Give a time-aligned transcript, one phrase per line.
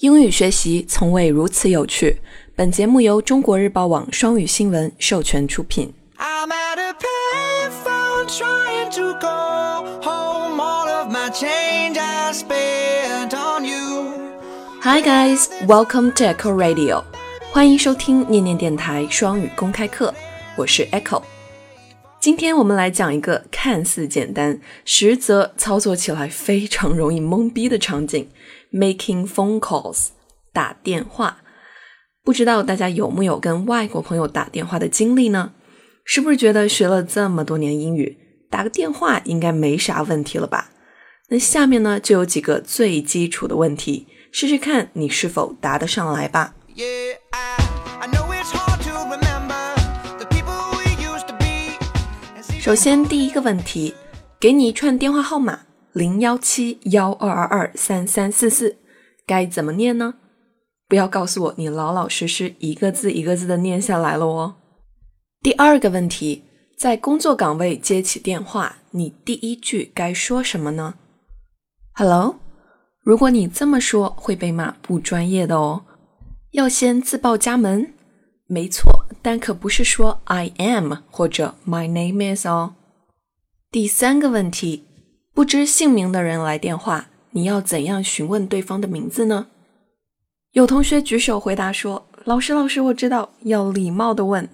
[0.00, 2.20] 英语学习从未如此有趣。
[2.54, 5.90] 本节目由中国日报网双语新闻授权出品。
[6.18, 9.14] I'm at a payphone trying to
[10.02, 14.12] home all of my change I spent on you.
[14.82, 17.02] Hi guys, welcome to Echo Radio，
[17.50, 20.12] 欢迎收听念念电台双语公开课，
[20.58, 21.22] 我是 Echo。
[22.26, 28.28] 今天我们来讲一个看似简单，实则操作起来非常容易懵逼的场景
[28.72, 30.08] ：making phone calls，
[30.52, 31.44] 打电话。
[32.24, 35.52] 不知道大家有木有跟外国朋友打电话的经历呢？
[36.04, 38.18] 是不是觉得学了这么多年英语，
[38.50, 40.70] 打个电话应该没啥问题了吧？
[41.28, 46.56] 那下面呢就有几个最基础的问题，试试看你是否答得上来吧。
[52.66, 53.94] 首先，第一个问题，
[54.40, 55.60] 给你一串电话号码
[55.92, 58.76] 零幺七幺二二二三三四四，
[59.24, 60.14] 该怎么念呢？
[60.88, 64.56] 不要告诉我你老老实实一个字一个字的念下来了哦。
[65.42, 66.42] 第二个问题，
[66.76, 70.94] 在工作岗位接起电话，你第一句该说什么呢
[71.92, 72.40] ？Hello，
[73.04, 75.84] 如果你这么说，会被骂不专业的哦。
[76.50, 77.94] 要先自报家门，
[78.48, 78.95] 没错，
[79.26, 82.76] 但可不是说 I am 或者 My name is 哦。
[83.72, 84.84] 第三个问题，
[85.34, 89.48] 不知姓名的人来电话，你要怎样询问对方的名字呢？
[90.52, 94.48] 有同学举手回答说：“老师，老师，我知道，要礼貌的问。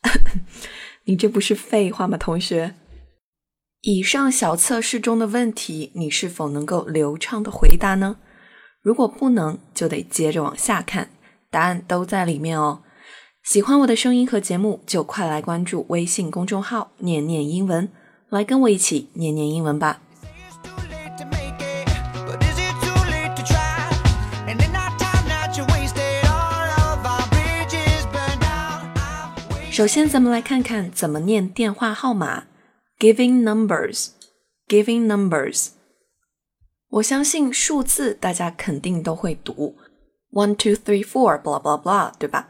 [1.04, 2.74] ”你这不是废话吗，同学？
[3.82, 8.16] 以上小测试中的问题，你是否能够流畅的回答呢？
[8.80, 11.10] 如果不能，就得接着往下看，
[11.50, 12.80] 答案都在里面哦。
[13.46, 17.88] 喜欢我的声音和节目，就快来关注微信公众号“念念英文”，
[18.28, 20.00] 来跟我一起念念英文吧。
[29.70, 32.46] 首先，咱们来看看怎么念电话号码
[32.98, 35.68] ，giving numbers，giving numbers。
[36.88, 39.76] 我相信数字大家肯定都会读
[40.32, 42.48] ，one two three four，blah blah blah，对吧？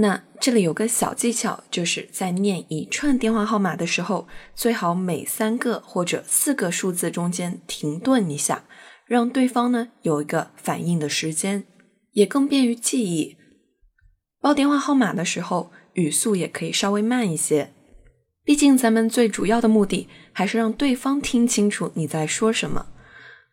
[0.00, 8.64] 那这里有个小技巧，就是在念一串电话号码的时候，最好每三个或者四个数字中间停顿一下，
[9.06, 11.64] 让对方呢有一个反应的时间，
[12.12, 13.36] 也更便于记忆。
[14.40, 17.74] 报电话号码的时候，语速也可以稍微慢一些，
[18.44, 22.86] 毕竟咱们最主要的目的还是让对方听清楚你在说什么。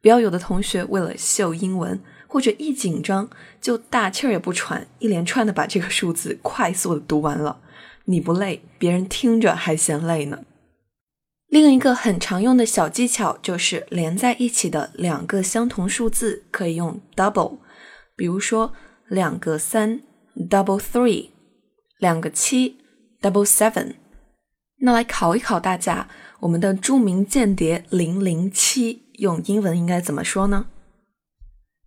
[0.00, 3.28] 不要有的同学为了秀英文，或者一紧张
[3.60, 7.58] 就大气儿也不喘，一连串的把这个数字快速的读完了。
[8.04, 10.44] 你不累，别人听着还嫌累呢。
[11.48, 17.58] 另一个很常用的小技巧就是连在一起的两个相同数字可以用 double，
[18.14, 18.72] 比如说
[19.08, 20.00] 两个三
[20.48, 21.30] double three，
[21.98, 22.76] 两个七
[23.20, 23.94] double seven。
[24.82, 26.08] 那来考一考大家，
[26.38, 30.66] 我们的著名间谍零零七用英文应该怎么说呢？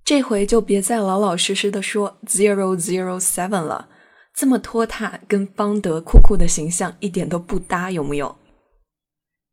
[0.06, 3.88] 这回就别再老老实实的说 zero zero seven 了，
[4.36, 8.36] 这么拖沓，跟邦德酷酷的形象一点都不搭，有木有？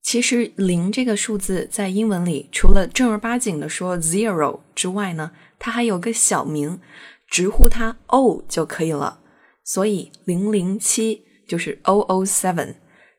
[0.02, 6.80] 其实零这个数字在英文里，除了正儿八经的说 zero 之外呢，它还有个小名，
[7.28, 9.20] 直呼它 O 就可以了。
[9.62, 12.74] 所以零零七就是 O O seven，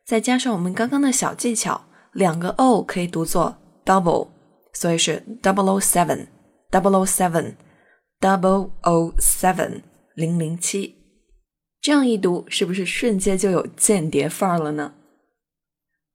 [0.06, 3.56] 再加上我们刚刚的小技巧，两个 O 可以读作
[3.86, 4.28] double，
[4.74, 6.28] 所以是 double O seven。
[6.72, 7.56] Double o seven
[8.20, 9.82] double o seven
[10.16, 10.96] 零零七，
[11.82, 14.94] 这样一读是不是瞬间就有间谍范儿了呢？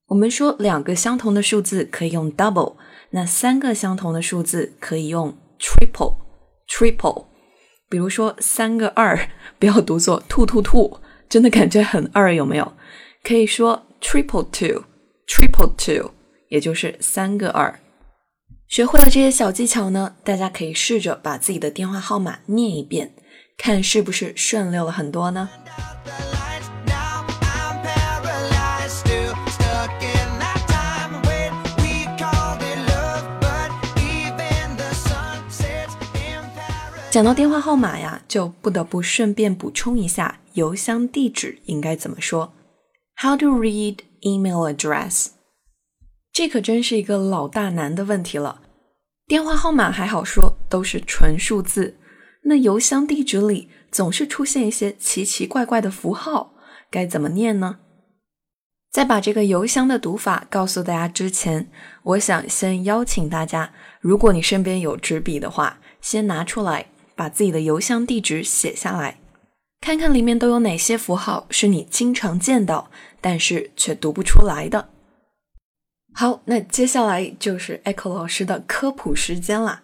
[0.09, 2.77] 我们说两个相同的数字可以用 double，
[3.11, 6.17] 那三个相同的数字可以用 triple
[6.69, 7.27] triple。
[7.89, 9.29] 比如说三个二，
[9.59, 12.73] 不要读作兔兔兔，真的感觉很二，有没有？
[13.23, 14.85] 可以说 triple two
[15.27, 16.13] triple two，
[16.49, 17.81] 也就是三个二。
[18.69, 23.15] 学会了这些小技巧呢大家可以试着把自己的电话号码念一遍
[23.57, 25.49] 看是不是顺溜了很多呢？
[37.09, 42.53] 讲到电话号码呀就不得不顺便补充一下邮箱地址应该怎么说。
[43.17, 45.29] How to read email address
[46.31, 48.61] 这可真是一个老大难的问题了
[49.27, 51.97] 电话号码还好说，都是纯数字。
[52.45, 56.55] 那邮箱地址里总是出现一些奇奇怪怪的符号，
[56.89, 57.81] 该怎么念呢？
[58.93, 61.69] 在把这个邮箱的读法告诉大家之前，
[62.05, 66.87] 我想先邀请大家，如果你身边有纸笔的话，先拿出来
[67.17, 69.19] 把自己的邮箱地址写下来，
[69.81, 74.91] 看看里面都有哪些符号是你经常见到，但是却读不出来的。
[76.19, 79.83] 好，那接下来就是 Echo 老师的科普时间啦。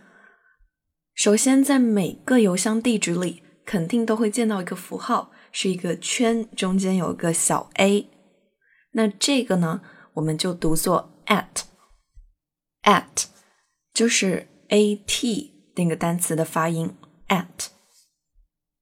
[1.13, 8.09] 首先，在每个邮箱地址里，肯定都会见到一个符号，是一个圈，中间有个小 a。
[8.93, 9.83] 那这个呢，
[10.15, 13.25] 我们就读作 at，at
[13.93, 16.97] 就是 a t 那个单词的发音
[17.29, 17.67] at。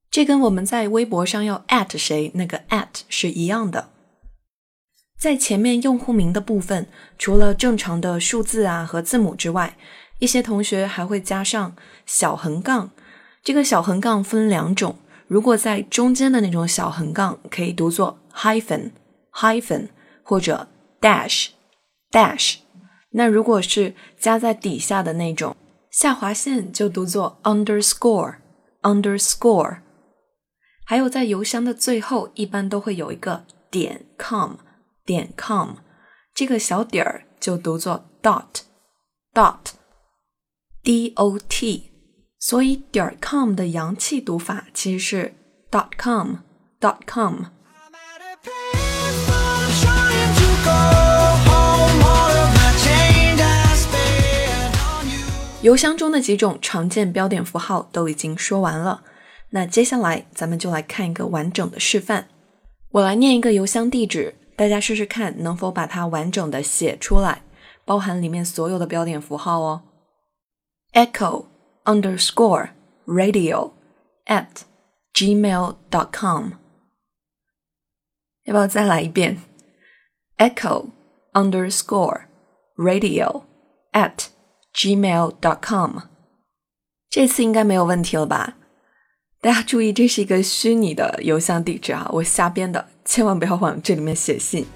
[0.08, 3.90] 这跟我们在微博上要 at 谁那个 at 是一样的。
[5.20, 6.86] 在前面用户名的部分，
[7.18, 9.76] 除了正常的数字啊和字母之外，
[10.18, 11.76] 一些同学还会加上
[12.06, 12.90] 小横杠。
[13.44, 14.96] 这个小横杠分两种，
[15.26, 18.92] 如果在中间的那种小横杠，可以读作 hyphen
[19.34, 19.88] hyphen
[20.22, 20.68] 或者
[21.02, 21.48] dash
[22.10, 22.56] dash。
[23.10, 25.54] 那如果是加在底下的那种
[25.90, 28.36] 下划线，就读作 underscore
[28.80, 29.80] underscore。
[30.86, 34.52] 还有在邮箱的最后，一般都会有一个点 com。
[35.10, 35.70] 点 com
[36.32, 38.60] 这个小点儿就读作 dot
[39.34, 39.72] dot
[40.84, 41.32] dot
[42.38, 45.34] 所以点 com 的洋气读法其实是
[45.68, 46.36] dot com
[46.80, 47.46] dot com
[55.62, 59.02] 邮箱中的几种常见标点符号都已经说完了
[59.48, 62.28] 那接下来咱们就来看一个完整的示范。
[62.92, 67.43] 我来念一个邮箱地址大家试试看能否把它完整的写出来，
[67.83, 69.83] 包含里面所有的标点符号哦。
[70.93, 71.45] Echo
[71.83, 72.69] underscore
[73.05, 73.71] radio
[74.25, 74.63] at
[75.13, 76.51] gmail dot com。
[78.43, 79.41] 要不要再来一遍？
[80.37, 80.87] Echo
[81.33, 82.21] underscore
[82.77, 83.43] radio
[83.91, 84.27] at
[84.73, 85.99] gmail dot com。
[87.09, 88.57] 这次应该没有问题了吧？
[89.42, 94.66] 大家注意，这是一个虚拟的邮箱地址啊，我瞎编的，千万不要往这里面写信。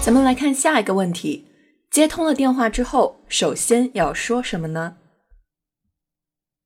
[0.00, 1.44] 咱们来看下一个问题：
[1.90, 4.96] 接通了电话之后，首先要说什么呢？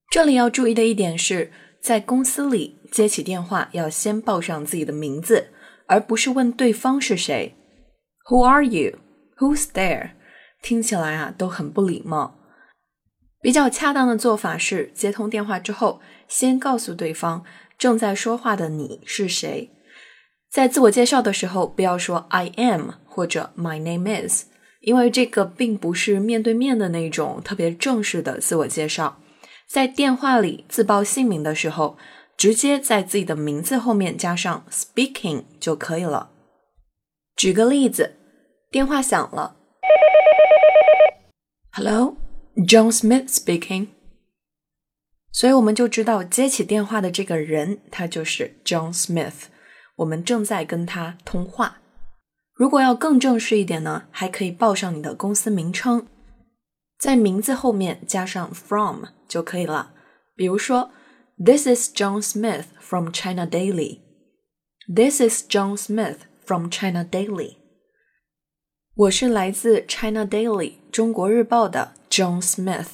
[0.08, 5.48] 这里要注意的一点是，在公司里接起电话要先报上自己的名字，
[5.88, 7.56] 而不是问对方是谁。
[8.30, 9.00] Who are you?
[9.42, 10.12] Who's there?
[10.62, 12.38] 听起来啊都很不礼貌。
[13.40, 17.44] 比较恰当的做法是，接通电话之后，先告诉对方
[17.76, 19.72] 正在说话的你是谁。
[20.48, 24.44] 在自我介绍的时候，不要说 I am 或者 My name is，
[24.80, 29.18] 因为这个并不是面对面的那种特别正式的自我介绍。
[29.68, 31.98] 在电话里自报姓名的时候，
[32.36, 36.30] 直接在自己的名字后面加上 speaking 就可以了。
[37.34, 38.18] 举个例子，
[38.72, 39.54] 电话响了
[41.72, 42.16] ，Hello,
[42.56, 43.88] John Smith speaking。
[45.30, 49.48] 所以我们就知道接起电话的这个人，他就是 John Smith。
[49.96, 51.82] 我们正在跟他通话。
[52.54, 56.06] 如果要更正式一点呢，还可以报上你的公司名称，
[56.98, 59.92] 在名字后面加上 from 就可以了。
[60.34, 60.90] 比如说
[61.36, 64.00] ，This is John Smith from China Daily。
[64.88, 67.56] This is John Smith from China Daily。
[68.94, 72.88] 我是来自 China Daily 中国日报的 John Smith。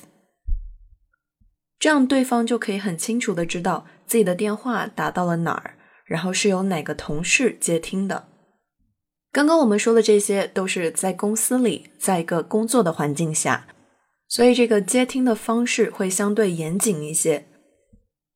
[1.80, 5.74] 这样对方就可以很清楚的知道自己的电话打到了哪儿。
[6.04, 8.28] 然后是由哪个同事接听的？
[9.32, 13.66] 刚刚我们说的这些都是在公司里，在一个工作的环境下，
[14.26, 17.44] 所以这个接听的方式会相对严谨一些。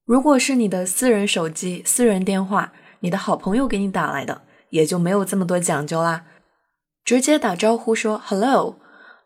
[0.04, 6.26] 如果是你的私人手机、私人电话，你的好朋友给你打来的，也就没有这么多讲究啦，
[7.04, 8.76] 直接打招呼说 “hello”，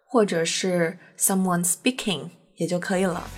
[0.07, 3.29] 或者是 “someone speaking” 也就可以了。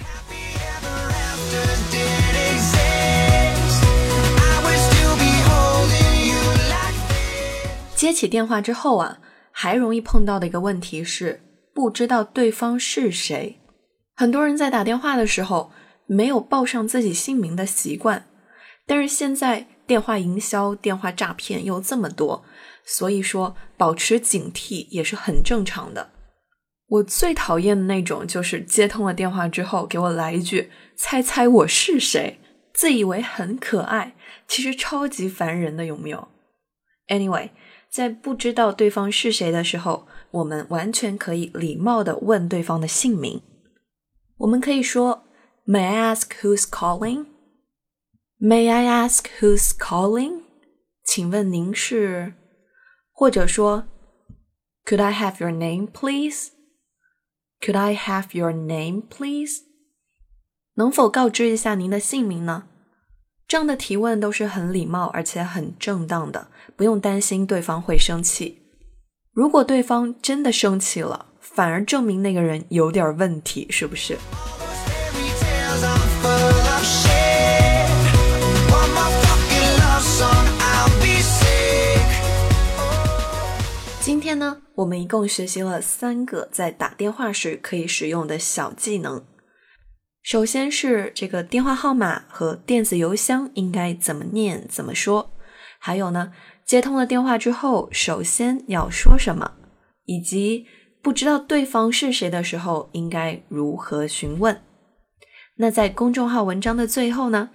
[7.97, 9.19] 接起电话之后啊，
[9.51, 11.43] 还容易碰到的一个问题是
[11.75, 13.59] 不知道对方是谁。
[14.15, 15.73] 很多人在打电话的时候
[16.07, 18.29] 没有报上自己姓名的习惯，
[18.87, 22.45] 但是现在电话营销、电话诈骗又这么多，
[22.89, 26.11] 所以说保持警惕也是很正常的。
[26.89, 32.41] 我最讨厌的那种就是接通了电话之后给我来一句“猜猜我是谁”，
[32.73, 34.17] 自以为很可爱，
[34.49, 36.29] 其实超级烦人的，有没有
[37.09, 37.51] ？Anyway。
[37.91, 43.41] 在不知道对方是谁的时候，我们完全可以礼貌的问对方的姓名。
[44.37, 45.25] 我们可以说
[45.67, 46.65] ，May I ask who's
[48.39, 50.43] calling？May I ask who's calling？
[51.03, 52.35] 请问您是？
[53.19, 53.83] 或者说
[54.85, 56.51] Could I have your name, please?
[57.61, 59.63] Could I have your name, please?
[60.75, 62.69] 能否告知一下您的姓名呢？
[63.49, 66.47] 这样的提问都是很礼貌而且很正当的，
[66.77, 68.63] 不用担心对方会生气。
[69.33, 74.17] 如果对方真的生气了，反而证明那个人有点问题，是不是？
[84.29, 89.25] 天呢，我们一共学习了三个在打电话时可以使用的小技能。
[90.23, 95.31] 首先是这个电话号码和电子邮箱应该怎么念、怎么说，
[95.79, 96.35] 还有呢，
[96.67, 99.53] 接通了电话之后，首先要说什么，
[100.05, 100.67] 以及
[101.01, 104.61] 不知道对方是谁的时候应该如何询问。
[105.57, 107.49] 那在公众号文章的最后呢，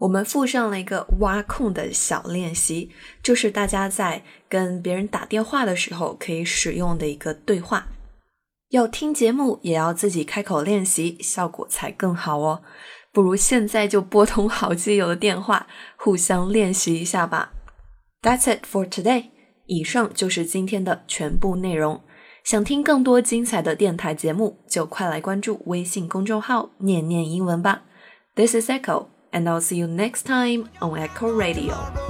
[0.00, 2.90] 我们附上了一个挖空的小练习，
[3.22, 7.86] 就是大家在跟别人打电话的时候可以使用的一个对话。
[8.70, 12.62] 要听节目，也要自己开口练习，效果才更好哦。
[13.12, 15.66] 不如现在就拨通好基友的电话，
[15.96, 17.52] 互相练习一下吧。
[18.22, 19.26] That's it for today。
[19.66, 22.00] 以上就是今天的全部内容。
[22.42, 27.82] 想听更多精彩的电台节目，就快来关注微信公众号“念念英文”吧。
[28.34, 32.09] This is Echo, and I'll see you next time on Echo Radio.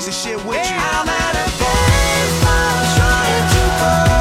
[0.07, 0.77] of shit with you.
[0.77, 4.20] I'm at a payphone trying to call